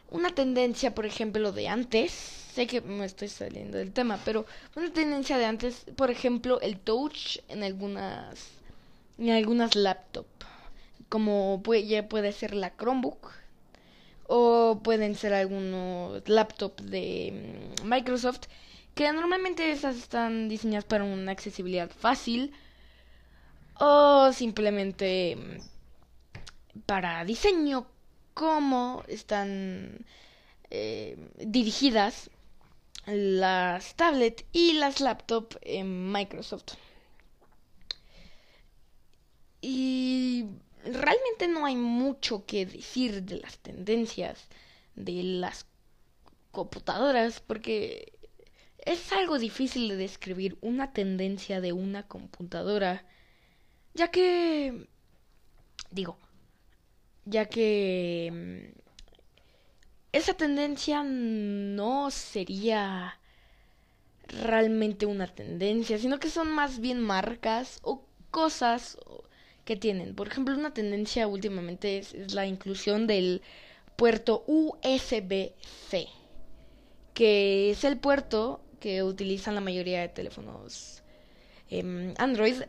Una 0.10 0.32
tendencia, 0.32 0.96
por 0.96 1.06
ejemplo, 1.06 1.52
de 1.52 1.68
antes, 1.68 2.12
sé 2.12 2.66
que 2.66 2.82
me 2.82 3.06
estoy 3.06 3.28
saliendo 3.28 3.78
del 3.78 3.94
tema, 3.94 4.20
pero 4.26 4.48
una 4.76 4.92
tendencia 4.92 5.38
de 5.38 5.46
antes, 5.46 5.86
por 5.96 6.10
ejemplo, 6.10 6.60
el 6.62 6.80
touch 6.80 7.38
en 7.48 7.62
algunas 7.64 8.50
en 9.20 9.30
algunas 9.30 9.76
laptops, 9.76 10.48
como 11.10 11.62
puede, 11.64 11.86
ya 11.86 12.10
puede 12.10 12.32
ser 12.32 12.56
la 12.56 12.76
Chromebook 12.76 13.30
o 14.28 14.80
pueden 14.84 15.14
ser 15.14 15.34
algunos 15.34 16.28
laptops 16.28 16.90
de 16.90 17.76
mm, 17.84 17.88
Microsoft 17.88 18.48
que 18.96 19.14
normalmente 19.14 19.70
esas 19.72 19.96
están 19.96 20.50
diseñadas 20.50 20.86
para 20.86 21.04
una 21.04 21.32
accesibilidad 21.32 21.92
fácil 21.92 22.52
o 23.80 24.32
simplemente 24.34 25.36
mm, 25.36 25.71
para 26.86 27.24
diseño, 27.26 27.88
cómo 28.34 29.04
están 29.08 30.06
eh, 30.70 31.18
dirigidas 31.38 32.30
las 33.06 33.96
tablets 33.96 34.46
y 34.52 34.74
las 34.74 35.00
laptops 35.00 35.58
en 35.62 36.12
Microsoft. 36.12 36.74
Y 39.62 40.46
realmente 40.84 41.48
no 41.48 41.66
hay 41.66 41.76
mucho 41.76 42.46
que 42.46 42.66
decir 42.66 43.24
de 43.24 43.40
las 43.40 43.60
tendencias 43.60 44.48
de 44.96 45.24
las 45.24 45.66
computadoras 46.52 47.40
porque 47.40 48.14
es 48.80 49.12
algo 49.12 49.38
difícil 49.38 49.88
de 49.90 49.96
describir 49.96 50.58
una 50.62 50.92
tendencia 50.92 51.62
de 51.62 51.72
una 51.72 52.08
computadora 52.08 53.06
ya 53.94 54.10
que 54.10 54.88
digo 55.92 56.18
ya 57.26 57.46
que 57.46 58.30
mm, 58.32 58.80
esa 60.12 60.34
tendencia 60.34 61.04
no 61.04 62.12
sería 62.12 63.18
realmente 64.28 65.06
una 65.06 65.28
tendencia, 65.28 65.98
sino 65.98 66.20
que 66.20 66.30
son 66.30 66.52
más 66.52 66.80
bien 66.80 67.00
marcas 67.02 67.80
o 67.84 68.04
cosas 68.30 68.98
que 69.66 69.76
tienen. 69.76 70.16
Por 70.16 70.28
ejemplo, 70.28 70.56
una 70.56 70.74
tendencia 70.74 71.28
últimamente 71.28 72.00
es, 72.00 72.34
la 72.34 72.46
inclusión 72.46 73.08
del 73.08 73.42
puerto 73.96 74.44
USB-C, 74.48 76.08
que 77.14 77.72
es 77.72 77.84
el 77.84 77.98
puerto 77.98 78.62
que 78.80 79.04
utilizan 79.04 79.56
la 79.56 79.62
mayoría 79.62 80.02
de 80.02 80.10
teléfonos 80.10 81.04
em, 81.70 82.14
Android. 82.18 82.64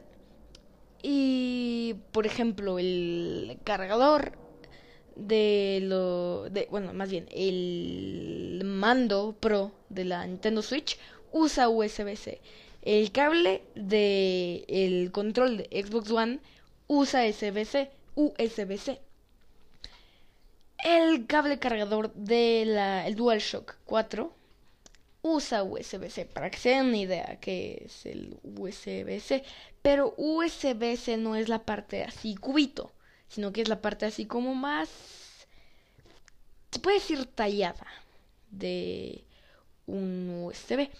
Y, 1.02 1.96
por 2.12 2.26
ejemplo, 2.26 2.78
el 2.78 3.58
cargador 3.64 4.41
de 5.16 5.80
lo 5.82 6.48
de 6.50 6.68
bueno 6.70 6.92
más 6.92 7.10
bien 7.10 7.26
el 7.30 8.62
mando 8.64 9.34
pro 9.38 9.72
de 9.88 10.04
la 10.04 10.26
Nintendo 10.26 10.62
Switch 10.62 10.98
usa 11.32 11.68
USB-C 11.68 12.40
El 12.82 13.12
cable 13.12 13.62
de 13.74 14.64
el 14.68 15.12
control 15.12 15.58
de 15.58 15.84
Xbox 15.84 16.10
One 16.10 16.40
usa 16.88 17.24
USB-C, 17.26 17.90
USB-C. 18.16 19.00
El 20.84 21.26
cable 21.26 21.58
cargador 21.58 22.12
del 22.12 22.76
el 22.76 23.14
DualShock 23.14 23.76
4 23.86 24.34
usa 25.22 25.62
USB-C, 25.62 26.26
para 26.26 26.50
que 26.50 26.58
se 26.58 26.70
den 26.70 26.86
una 26.86 26.96
idea 26.98 27.38
que 27.40 27.84
es 27.86 28.04
el 28.04 28.36
USB-C. 28.42 29.44
Pero 29.80 30.14
USB-C 30.16 31.16
no 31.16 31.36
es 31.36 31.48
la 31.48 31.60
parte 31.60 32.02
así 32.02 32.34
cubito, 32.34 32.92
sino 33.32 33.52
que 33.52 33.62
es 33.62 33.68
la 33.68 33.80
parte 33.80 34.06
así 34.06 34.26
como 34.26 34.54
más, 34.54 34.88
se 36.70 36.78
puede 36.78 36.98
decir 36.98 37.26
tallada 37.26 37.86
de 38.50 39.24
un 39.86 40.44
USB. 40.44 40.90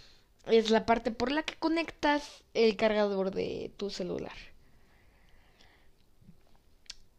Es 0.46 0.70
la 0.70 0.86
parte 0.86 1.10
por 1.12 1.30
la 1.30 1.42
que 1.42 1.54
conectas 1.54 2.42
el 2.54 2.76
cargador 2.76 3.32
de 3.32 3.70
tu 3.76 3.90
celular. 3.90 4.32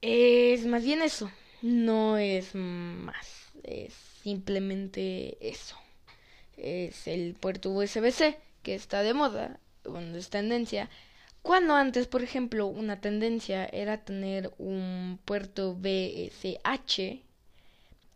Es 0.01 0.65
más 0.65 0.83
bien 0.83 1.01
eso, 1.01 1.31
no 1.61 2.17
es 2.17 2.55
más, 2.55 3.51
es 3.63 3.93
simplemente 4.21 5.37
eso 5.39 5.77
es 6.57 7.07
el 7.07 7.35
puerto 7.35 7.69
USB-C, 7.71 8.37
que 8.63 8.75
está 8.75 9.03
de 9.03 9.13
moda, 9.13 9.59
bueno, 9.83 10.17
es 10.17 10.29
tendencia. 10.29 10.89
Cuando 11.43 11.75
antes, 11.75 12.07
por 12.07 12.23
ejemplo, 12.23 12.65
una 12.67 12.99
tendencia 13.01 13.65
era 13.65 14.03
tener 14.03 14.51
un 14.57 15.19
puerto 15.25 15.75
BSH, 15.75 17.21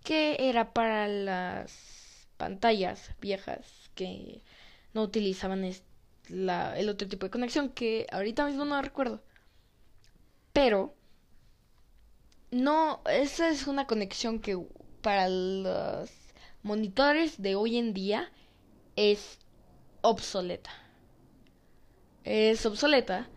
que 0.03 0.37
era 0.39 0.73
para 0.73 1.07
las 1.07 2.27
pantallas 2.37 3.11
viejas 3.21 3.91
que 3.95 4.41
no 4.93 5.03
utilizaban 5.03 5.63
el 5.65 6.89
otro 6.89 7.07
tipo 7.07 7.25
de 7.25 7.29
conexión, 7.31 7.69
que 7.69 8.07
ahorita 8.11 8.45
mismo 8.45 8.63
no 8.65 8.81
recuerdo. 8.81 9.21
Pero, 10.53 10.95
no, 12.51 13.01
esa 13.11 13.49
es 13.49 13.67
una 13.67 13.87
conexión 13.87 14.39
que 14.39 14.57
para 15.01 15.27
los 15.29 16.09
monitores 16.63 17.41
de 17.41 17.55
hoy 17.55 17.77
en 17.77 17.93
día 17.93 18.31
es 18.95 19.37
obsoleta. 20.01 20.71
Es 22.27 22.65
obsoleta 22.65 23.29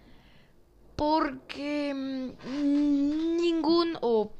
porque 0.96 1.94
mm, 1.94 3.36
ningún 3.36 3.96
o 4.00 4.32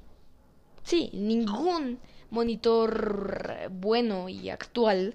sí, 0.83 1.09
ningún 1.13 2.01
monitor 2.31 3.69
bueno 3.71 4.29
y 4.29 4.51
actual 4.51 5.15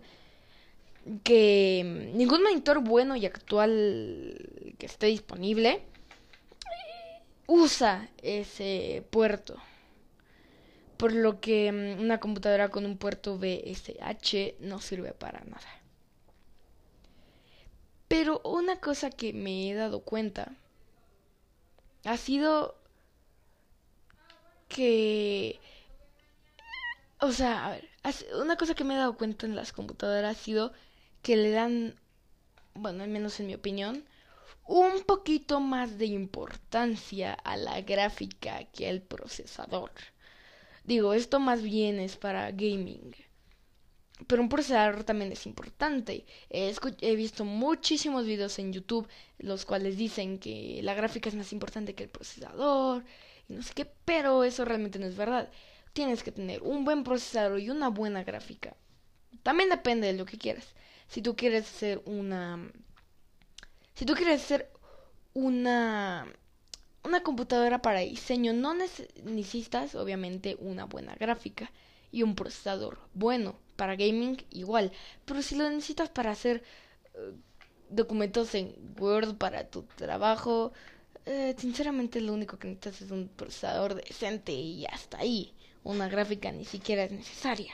que 1.24 2.12
ningún 2.16 2.44
monitor 2.44 2.80
bueno 2.80 3.18
y 3.18 3.26
actual 3.26 4.74
que 4.78 4.86
esté 4.86 5.08
disponible 5.08 5.82
usa 7.46 8.10
ese 8.22 9.04
puerto 9.10 9.58
por 10.96 11.12
lo 11.12 11.42
que 11.42 11.74
mm, 11.74 12.02
una 12.02 12.22
computadora 12.22 12.70
con 12.70 12.86
un 12.86 12.98
puerto 12.98 13.38
BSH 13.38 14.56
no 14.62 14.80
sirve 14.80 15.12
para 15.12 15.42
nada. 15.42 15.85
Pero 18.08 18.42
una 18.44 18.80
cosa 18.80 19.12
que 19.12 19.32
me 19.34 19.70
he 19.70 19.74
dado 19.76 20.00
cuenta 20.02 20.56
ha 22.06 22.18
sido 22.18 22.76
que... 24.68 25.60
O 27.20 27.32
sea, 27.32 27.66
a 27.66 27.70
ver, 27.72 27.90
una 28.42 28.56
cosa 28.58 28.74
que 28.76 28.84
me 28.86 28.94
he 28.94 28.98
dado 28.98 29.18
cuenta 29.18 29.46
en 29.46 29.56
las 29.56 29.72
computadoras 29.74 30.38
ha 30.38 30.42
sido 30.42 30.74
que 31.24 31.36
le 31.38 31.50
dan, 31.52 32.00
bueno, 32.76 33.04
al 33.04 33.10
menos 33.10 33.40
en 33.40 33.48
mi 33.48 33.56
opinión, 33.56 34.06
un 34.66 35.04
poquito 35.04 35.60
más 35.60 35.98
de 35.98 36.08
importancia 36.08 37.34
a 37.34 37.58
la 37.58 37.82
gráfica 37.82 38.66
que 38.66 38.90
al 38.90 39.02
procesador. 39.02 39.92
Digo, 40.86 41.14
esto 41.14 41.40
más 41.40 41.62
bien 41.64 42.00
es 42.00 42.16
para 42.18 42.52
gaming. 42.52 43.14
Pero 44.28 44.42
un 44.42 44.50
procesador 44.50 45.04
también 45.04 45.32
es 45.32 45.46
importante. 45.46 46.26
He, 46.50 47.16
visto 47.16 47.44
muchísimos 47.44 48.26
videos 48.26 48.58
en 48.60 48.72
YouTube 48.72 49.08
los 49.40 49.66
cuales 49.66 49.98
dicen 49.98 50.40
que 50.40 50.80
la 50.84 50.94
gráfica 50.94 51.28
es 51.30 51.36
más 51.36 51.52
importante 51.52 51.96
que 51.96 52.04
el 52.04 52.10
procesador 52.10 53.04
y 53.50 53.54
no 53.54 53.62
sé 53.62 53.74
qué, 53.74 53.86
pero 54.06 54.44
eso 54.44 54.64
realmente 54.64 55.00
no 55.00 55.06
es 55.06 55.18
verdad. 55.18 55.50
Tienes 55.94 56.24
que 56.24 56.32
tener 56.32 56.64
un 56.64 56.86
buen 56.86 57.04
procesador 57.04 57.60
y 57.60 57.70
una 57.70 57.90
buena 57.90 58.24
gráfica. 58.24 58.76
También 59.44 59.70
depende 59.70 60.08
de 60.08 60.14
lo 60.14 60.26
que 60.26 60.38
quieras. 60.38 60.76
Si 61.08 61.22
tú 61.22 61.36
quieres 61.36 61.66
hacer 61.66 62.02
una... 62.06 62.72
Si 63.94 64.06
tú 64.06 64.14
quieres 64.14 64.42
hacer 64.42 64.72
una 65.34 66.26
una 67.04 67.22
computadora 67.22 67.82
para 67.84 68.00
diseño 68.00 68.52
no 68.54 68.74
necesitas 68.74 69.94
obviamente 69.94 70.58
una 70.60 70.86
buena 70.86 71.14
gráfica 71.16 71.72
y 72.16 72.24
un 72.24 72.34
procesador 72.34 72.98
bueno. 73.14 73.60
Para 73.76 73.98
gaming 73.98 74.38
igual. 74.52 74.94
Pero 75.26 75.42
si 75.42 75.56
lo 75.56 75.70
necesitas 75.70 76.10
para 76.10 76.32
hacer 76.32 76.64
eh, 77.14 77.34
documentos 77.90 78.56
en 78.56 78.74
Word 78.98 79.36
para 79.36 79.70
tu 79.70 79.84
trabajo, 79.84 80.72
eh, 81.26 81.54
sinceramente 81.58 82.22
lo 82.22 82.34
único 82.34 82.58
que 82.58 82.70
necesitas 82.70 83.02
es 83.02 83.12
un 83.12 83.28
procesador 83.28 83.96
decente 83.96 84.54
y 84.54 84.86
hasta 84.86 85.18
ahí. 85.18 85.54
Una 85.84 86.08
gráfica 86.08 86.54
ni 86.54 86.64
siquiera 86.64 87.04
es 87.04 87.12
necesaria. 87.12 87.74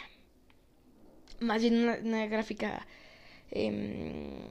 Más 1.39 1.61
bien 1.61 1.75
una, 2.03 2.25
gráfica 2.25 2.87
em, 3.51 4.49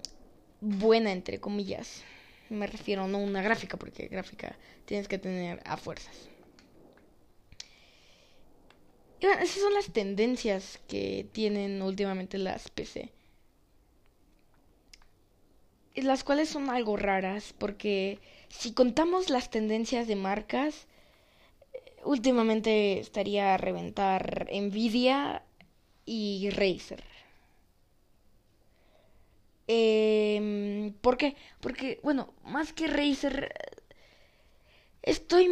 buena, 0.61 1.11
entre 1.11 1.41
comillas. 1.41 2.05
Me 2.49 2.69
refiero 2.69 3.09
no 3.09 3.19
una 3.19 3.43
gráfica, 3.43 3.77
porque 3.77 4.07
gráfica 4.07 4.57
tienes 4.85 5.09
que 5.09 5.19
tener 5.19 5.61
a 5.65 5.77
fuerzas. 5.77 6.31
Esas 9.21 9.63
son 9.63 9.73
las 9.75 9.93
tendencias 9.93 10.81
que 10.89 11.27
tienen 11.33 11.81
últimamente 11.83 12.39
las 12.39 12.71
PC. 12.71 13.13
Las 15.95 16.25
cuales 16.25 16.49
son 16.49 16.69
algo 16.69 16.97
raras, 16.97 17.55
porque 17.57 18.19
si 18.49 18.73
contamos 18.73 19.31
las 19.31 19.51
tendencias 19.51 20.09
de 20.09 20.17
marcas, 20.17 20.89
últimamente 22.05 22.99
estaría 23.01 23.55
a 23.55 23.57
reventar 23.57 24.49
Nvidia 24.53 25.43
y 26.07 26.51
Razer. 26.51 27.03
Eh, 29.69 30.93
¿Por 31.01 31.17
qué? 31.17 31.37
Porque, 31.61 32.01
bueno, 32.03 32.35
más 32.45 32.73
que 32.73 32.87
Razer, 32.89 33.53
estoy 35.03 35.49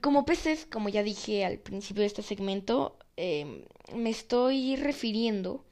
como 0.00 0.24
PCs, 0.24 0.66
como 0.66 0.88
ya 0.88 1.02
dije 1.02 1.44
al 1.44 1.58
principio 1.58 2.02
de 2.02 2.06
este 2.08 2.22
segmento, 2.22 2.98
em, 3.16 3.64
me 3.94 4.10
estoy 4.10 4.76
refiriendo 4.76 5.64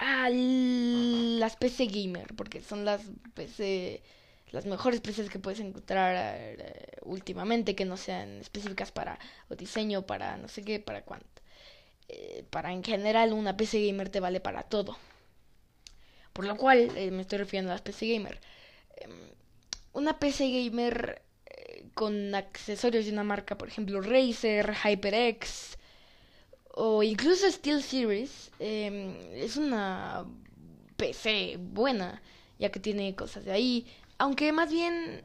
a 0.00 0.28
las 0.30 1.56
PC 1.56 1.86
gamer, 1.86 2.34
porque 2.36 2.62
son 2.62 2.84
las 2.84 3.02
PC, 3.34 4.02
las 4.52 4.66
mejores 4.66 5.00
PCs 5.00 5.30
que 5.30 5.38
puedes 5.38 5.60
encontrar 5.60 6.14
eh, 6.58 6.86
últimamente, 7.02 7.74
que 7.74 7.84
no 7.84 7.96
sean 7.96 8.40
específicas 8.40 8.92
para 8.92 9.18
o 9.48 9.54
diseño, 9.56 10.06
para 10.06 10.36
no 10.36 10.48
sé 10.48 10.62
qué, 10.64 10.80
para 10.80 11.02
cuánto. 11.02 11.42
Eh, 12.08 12.44
para 12.50 12.72
en 12.72 12.82
general 12.84 13.32
una 13.32 13.56
PC 13.56 13.86
gamer 13.86 14.08
te 14.10 14.20
vale 14.20 14.40
para 14.40 14.62
todo. 14.64 14.96
Por 16.32 16.44
lo 16.46 16.56
cual 16.56 16.90
eh, 16.96 17.10
me 17.10 17.22
estoy 17.22 17.38
refiriendo 17.38 17.70
a 17.72 17.74
las 17.74 17.82
PC 17.82 18.06
Gamer. 18.06 18.40
Em, 18.96 19.10
una 19.92 20.18
PC 20.18 20.48
Gamer 20.50 21.22
con 21.94 22.34
accesorios 22.34 23.06
de 23.06 23.12
una 23.12 23.24
marca, 23.24 23.58
por 23.58 23.68
ejemplo, 23.68 24.00
Razer, 24.00 24.74
HyperX 24.84 25.76
o 26.74 27.02
incluso 27.02 27.50
Steel 27.50 27.82
Series, 27.82 28.50
em, 28.60 29.16
es 29.34 29.56
una 29.56 30.24
PC 30.96 31.56
buena, 31.58 32.22
ya 32.58 32.70
que 32.70 32.80
tiene 32.80 33.14
cosas 33.16 33.44
de 33.44 33.52
ahí, 33.52 33.86
aunque 34.18 34.52
más 34.52 34.70
bien 34.70 35.22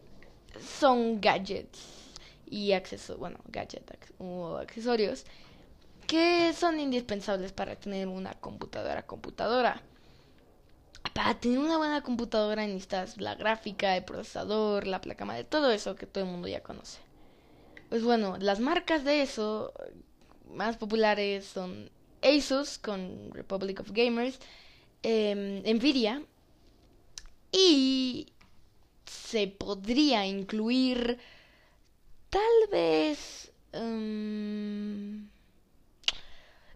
son 0.80 1.22
gadgets 1.22 1.80
y 2.48 2.74
accesorios 2.74 3.36
que 6.08 6.54
son 6.54 6.80
indispensables 6.80 7.52
para 7.52 7.76
tener 7.76 8.08
una 8.08 8.34
computadora 8.34 9.04
computadora 9.04 9.82
para 11.11 11.39
tener 11.39 11.59
una 11.59 11.77
buena 11.77 12.01
computadora 12.01 12.65
necesitas 12.65 13.19
la 13.19 13.35
gráfica, 13.35 13.97
el 13.97 14.05
procesador, 14.05 14.87
la 14.87 15.01
placa 15.01 15.25
madre, 15.25 15.43
todo 15.43 15.71
eso 15.71 15.95
que 15.95 16.05
todo 16.05 16.23
el 16.23 16.29
mundo 16.29 16.47
ya 16.47 16.63
conoce. 16.63 16.99
Pues 17.89 18.03
bueno, 18.03 18.37
las 18.39 18.59
marcas 18.59 19.03
de 19.03 19.21
eso 19.21 19.73
más 20.53 20.77
populares 20.77 21.45
son 21.45 21.91
Asus 22.21 22.77
con 22.77 23.31
Republic 23.33 23.81
of 23.81 23.91
Gamers, 23.91 24.39
em, 25.03 25.61
Nvidia 25.63 26.23
y 27.51 28.31
se 29.05 29.47
podría 29.47 30.25
incluir 30.25 31.19
tal 32.29 32.69
vez 32.71 33.51
em, 33.73 35.27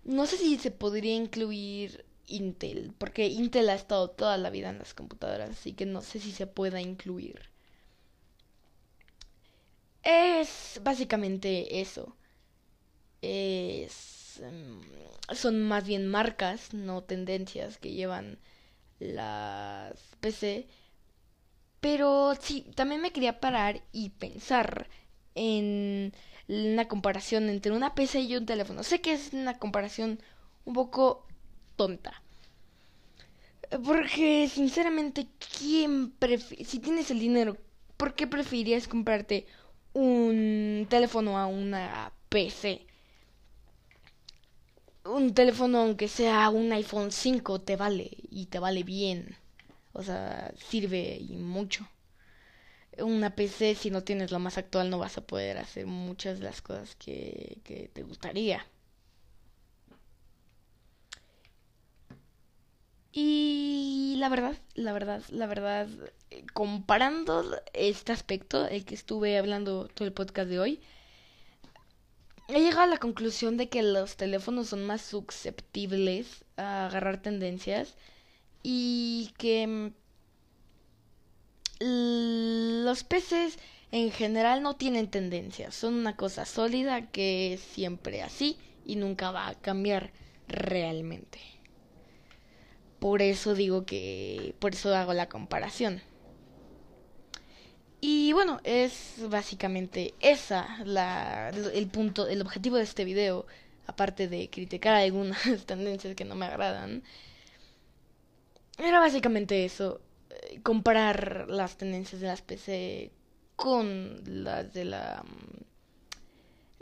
no 0.03 0.25
sé 0.25 0.37
si 0.37 0.57
se 0.57 0.71
podría 0.71 1.15
incluir 1.15 2.05
Intel, 2.27 2.93
porque 2.97 3.27
Intel 3.27 3.69
ha 3.69 3.75
estado 3.75 4.09
toda 4.11 4.37
la 4.37 4.49
vida 4.49 4.69
en 4.69 4.79
las 4.79 4.93
computadoras, 4.93 5.49
así 5.51 5.73
que 5.73 5.85
no 5.85 6.01
sé 6.01 6.19
si 6.19 6.31
se 6.31 6.47
pueda 6.47 6.81
incluir. 6.81 7.41
Es 10.03 10.79
básicamente 10.83 11.79
eso. 11.81 12.15
Es, 13.21 14.41
mm, 14.43 15.33
son 15.35 15.61
más 15.63 15.85
bien 15.85 16.07
marcas, 16.07 16.73
no 16.73 17.03
tendencias 17.03 17.77
que 17.77 17.91
llevan 17.93 18.39
las 18.99 19.99
PC. 20.21 20.67
Pero 21.79 22.35
sí, 22.39 22.65
también 22.75 23.01
me 23.01 23.11
quería 23.11 23.39
parar 23.39 23.81
y 23.91 24.09
pensar 24.09 24.89
en 25.35 26.13
una 26.47 26.87
comparación 26.87 27.49
entre 27.49 27.71
una 27.71 27.95
PC 27.95 28.21
y 28.21 28.35
un 28.35 28.45
teléfono. 28.45 28.83
Sé 28.83 29.01
que 29.01 29.13
es 29.13 29.33
una 29.33 29.59
comparación 29.59 30.19
un 30.65 30.73
poco 30.73 31.25
tonta. 31.77 32.21
Porque 33.85 34.49
sinceramente, 34.49 35.27
¿quién 35.57 36.13
si 36.65 36.79
tienes 36.79 37.11
el 37.11 37.19
dinero, 37.19 37.57
¿por 37.97 38.13
qué 38.15 38.27
preferirías 38.27 38.87
comprarte 38.87 39.45
un 39.93 40.87
teléfono 40.89 41.37
a 41.37 41.47
una 41.47 42.11
PC? 42.29 42.85
Un 45.05 45.33
teléfono 45.33 45.79
aunque 45.79 46.07
sea 46.07 46.49
un 46.49 46.71
iPhone 46.73 47.11
5 47.11 47.61
te 47.61 47.75
vale 47.77 48.09
y 48.29 48.47
te 48.47 48.59
vale 48.59 48.83
bien. 48.83 49.35
O 49.93 50.03
sea, 50.03 50.53
sirve 50.69 51.17
y 51.19 51.37
mucho 51.37 51.87
una 53.03 53.35
PC, 53.35 53.75
si 53.75 53.91
no 53.91 54.03
tienes 54.03 54.31
lo 54.31 54.39
más 54.39 54.57
actual, 54.57 54.89
no 54.89 54.97
vas 54.99 55.17
a 55.17 55.25
poder 55.25 55.57
hacer 55.57 55.85
muchas 55.85 56.39
de 56.39 56.45
las 56.45 56.61
cosas 56.61 56.95
que, 56.95 57.59
que 57.63 57.89
te 57.93 58.03
gustaría. 58.03 58.65
Y 63.19 64.13
la 64.19 64.29
verdad, 64.29 64.55
la 64.75 64.93
verdad, 64.93 65.23
la 65.29 65.47
verdad, 65.47 65.87
comparando 66.53 67.43
este 67.73 68.11
aspecto, 68.11 68.67
el 68.67 68.85
que 68.85 68.93
estuve 68.93 69.39
hablando 69.39 69.87
todo 69.87 70.07
el 70.07 70.13
podcast 70.13 70.47
de 70.47 70.59
hoy, 70.59 70.81
he 72.47 72.59
llegado 72.59 72.83
a 72.83 72.85
la 72.85 72.99
conclusión 72.99 73.57
de 73.57 73.69
que 73.69 73.81
los 73.81 74.17
teléfonos 74.17 74.67
son 74.67 74.85
más 74.85 75.01
susceptibles 75.01 76.45
a 76.57 76.85
agarrar 76.85 77.19
tendencias 77.19 77.95
y 78.61 79.33
que 79.39 79.93
los 81.79 83.03
peces 83.03 83.57
en 83.91 84.11
general 84.11 84.61
no 84.61 84.75
tienen 84.75 85.09
tendencias, 85.09 85.73
son 85.73 85.95
una 85.95 86.15
cosa 86.15 86.45
sólida 86.45 87.09
que 87.09 87.53
es 87.53 87.61
siempre 87.61 88.21
así 88.21 88.59
y 88.85 88.95
nunca 88.95 89.31
va 89.31 89.47
a 89.47 89.55
cambiar 89.55 90.11
realmente. 90.47 91.56
Por 93.07 93.21
eso 93.21 93.53
digo 93.55 93.85
que, 93.85 94.53
por 94.59 94.73
eso 94.73 94.93
hago 94.93 95.13
la 95.13 95.29
comparación. 95.29 96.01
Y 98.01 98.33
bueno, 98.33 98.59
es 98.65 99.15
básicamente 99.29 100.13
esa 100.19 100.83
la, 100.83 101.51
el 101.51 101.87
punto, 101.87 102.27
el 102.27 102.41
objetivo 102.41 102.75
de 102.75 102.83
este 102.83 103.05
video, 103.05 103.45
aparte 103.85 104.27
de 104.27 104.49
criticar 104.49 104.93
algunas 104.93 105.39
tendencias 105.65 106.15
que 106.15 106.25
no 106.25 106.35
me 106.35 106.47
agradan. 106.47 107.01
Era 108.77 108.99
básicamente 108.99 109.63
eso 109.63 110.01
comparar 110.63 111.45
las 111.47 111.77
tendencias 111.77 112.19
de 112.19 112.27
las 112.27 112.41
PC 112.41 113.13
con 113.55 114.21
las 114.43 114.73
de 114.73 114.83
la 114.83 115.23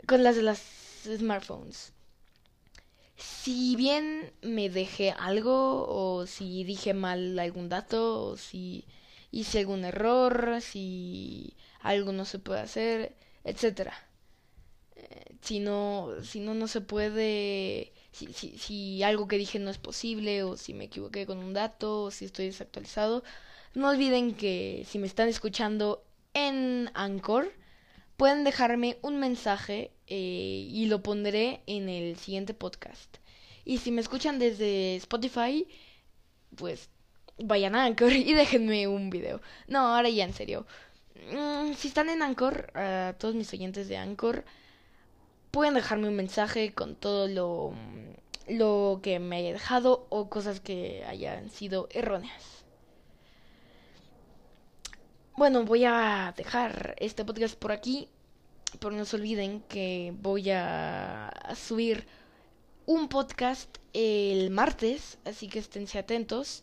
con 0.08 0.24
las 0.24 0.34
de 0.34 0.42
las 0.42 0.58
smartphones. 1.04 1.95
Si 3.16 3.76
bien 3.76 4.32
me 4.42 4.68
dejé 4.68 5.10
algo 5.12 5.86
o 5.88 6.26
si 6.26 6.64
dije 6.64 6.94
mal 6.94 7.38
algún 7.38 7.68
dato 7.68 8.22
o 8.24 8.36
si 8.36 8.84
hice 9.30 9.60
algún 9.60 9.84
error, 9.84 10.60
si 10.60 11.56
algo 11.80 12.12
no 12.12 12.24
se 12.24 12.38
puede 12.38 12.60
hacer, 12.60 13.16
etcétera. 13.44 13.94
Eh, 14.96 15.36
si 15.42 15.60
no, 15.60 16.10
si 16.22 16.40
no, 16.40 16.54
no 16.54 16.68
se 16.68 16.80
puede, 16.80 17.92
si, 18.12 18.32
si, 18.32 18.58
si 18.58 19.02
algo 19.02 19.28
que 19.28 19.38
dije 19.38 19.58
no 19.58 19.70
es 19.70 19.78
posible, 19.78 20.42
o 20.42 20.56
si 20.56 20.74
me 20.74 20.84
equivoqué 20.84 21.26
con 21.26 21.38
un 21.38 21.54
dato, 21.54 22.04
o 22.04 22.10
si 22.10 22.24
estoy 22.26 22.46
desactualizado, 22.46 23.22
no 23.74 23.88
olviden 23.90 24.34
que 24.34 24.84
si 24.88 24.98
me 24.98 25.06
están 25.06 25.28
escuchando 25.28 26.04
en 26.34 26.90
Anchor, 26.94 27.52
pueden 28.16 28.44
dejarme 28.44 28.98
un 29.02 29.18
mensaje 29.18 29.92
eh, 30.06 30.68
y 30.70 30.86
lo 30.86 31.02
pondré 31.02 31.62
en 31.66 31.88
el 31.88 32.16
siguiente 32.16 32.54
podcast. 32.54 33.16
Y 33.64 33.78
si 33.78 33.90
me 33.90 34.00
escuchan 34.00 34.38
desde 34.38 34.96
Spotify, 34.96 35.66
pues 36.56 36.88
vayan 37.38 37.74
a 37.74 37.84
Anchor 37.84 38.12
y 38.12 38.34
déjenme 38.34 38.88
un 38.88 39.10
video. 39.10 39.40
No, 39.68 39.94
ahora 39.94 40.08
ya 40.08 40.24
en 40.24 40.32
serio. 40.32 40.66
Mm, 41.32 41.74
si 41.74 41.88
están 41.88 42.08
en 42.08 42.22
Anchor, 42.22 42.70
a 42.74 43.14
todos 43.18 43.34
mis 43.34 43.52
oyentes 43.52 43.88
de 43.88 43.96
Anchor, 43.96 44.44
pueden 45.50 45.74
dejarme 45.74 46.08
un 46.08 46.16
mensaje 46.16 46.72
con 46.72 46.94
todo 46.96 47.28
lo, 47.28 47.72
lo 48.48 49.00
que 49.02 49.18
me 49.18 49.36
haya 49.36 49.52
dejado 49.52 50.06
o 50.10 50.28
cosas 50.28 50.60
que 50.60 51.04
hayan 51.06 51.50
sido 51.50 51.88
erróneas. 51.90 52.64
Bueno, 55.36 55.64
voy 55.64 55.84
a 55.84 56.32
dejar 56.36 56.94
este 56.98 57.24
podcast 57.24 57.58
por 57.58 57.72
aquí, 57.72 58.08
pero 58.80 58.94
no 58.94 59.04
se 59.04 59.16
olviden 59.16 59.62
que 59.68 60.12
voy 60.20 60.50
a 60.50 61.30
subir 61.56 62.06
un 62.86 63.08
podcast 63.08 63.78
el 63.92 64.50
martes, 64.50 65.18
así 65.24 65.48
que 65.48 65.58
esténse 65.58 65.98
atentos. 65.98 66.62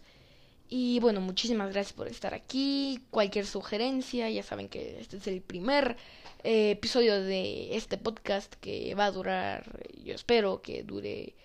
Y 0.70 1.00
bueno, 1.00 1.22
muchísimas 1.22 1.72
gracias 1.72 1.94
por 1.94 2.08
estar 2.08 2.34
aquí. 2.34 3.02
Cualquier 3.12 3.46
sugerencia, 3.46 4.30
ya 4.30 4.44
saben 4.44 4.70
que 4.70 5.00
este 5.00 5.18
es 5.18 5.28
el 5.28 5.42
primer 5.42 5.98
eh, 6.44 6.72
episodio 6.72 7.22
de 7.22 7.76
este 7.76 7.98
podcast 7.98 8.54
que 8.56 8.96
va 8.96 9.06
a 9.06 9.12
durar, 9.12 9.80
yo 10.04 10.16
espero 10.16 10.62
que 10.62 10.84
dure 10.84 11.36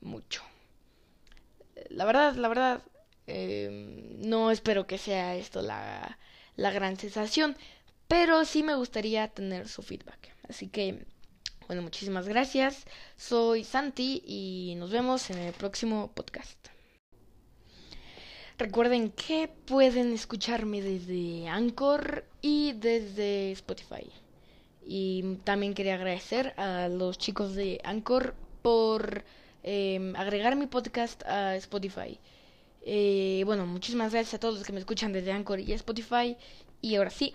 mucho. 0.00 0.42
La 1.90 2.04
verdad, 2.04 2.34
la 2.36 2.48
verdad, 2.48 2.82
eh, 3.26 3.68
no 4.18 4.50
espero 4.50 4.86
que 4.86 4.98
sea 4.98 5.36
esto 5.36 5.62
la 5.62 6.18
la 6.56 6.70
gran 6.70 6.96
sensación, 6.98 7.56
pero 8.08 8.44
sí 8.44 8.62
me 8.62 8.74
gustaría 8.74 9.28
tener 9.28 9.68
su 9.68 9.82
feedback. 9.82 10.34
Así 10.48 10.68
que, 10.68 11.04
bueno, 11.66 11.82
muchísimas 11.82 12.28
gracias. 12.28 12.84
Soy 13.16 13.64
Santi 13.64 14.22
y 14.26 14.74
nos 14.76 14.90
vemos 14.90 15.30
en 15.30 15.38
el 15.38 15.52
próximo 15.52 16.12
podcast. 16.14 16.68
Recuerden 18.58 19.10
que 19.10 19.48
pueden 19.48 20.12
escucharme 20.12 20.80
desde 20.80 21.46
Anchor 21.46 22.24
y 22.40 22.72
desde 22.72 23.52
Spotify. 23.52 24.10
Y 24.82 25.36
también 25.44 25.74
quería 25.74 25.96
agradecer 25.96 26.54
a 26.56 26.88
los 26.88 27.18
chicos 27.18 27.54
de 27.54 27.80
Anchor 27.84 28.34
por 28.62 29.24
em, 29.62 30.16
agregar 30.16 30.56
mi 30.56 30.66
podcast 30.68 31.22
a 31.26 31.56
Spotify. 31.56 32.18
Eh, 32.82 33.42
bueno, 33.44 33.66
muchísimas 33.66 34.12
gracias 34.12 34.34
a 34.34 34.38
todos 34.38 34.54
los 34.54 34.64
que 34.64 34.72
me 34.72 34.78
escuchan 34.78 35.12
desde 35.12 35.32
Anchor 35.32 35.60
y 35.60 35.72
Spotify. 35.72 36.36
Y 36.80 36.94
ahora 36.94 37.10
sí, 37.10 37.34